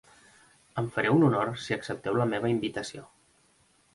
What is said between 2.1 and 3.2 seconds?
la meva invitació.